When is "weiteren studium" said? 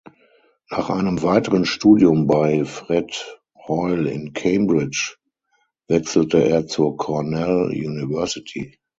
1.21-2.25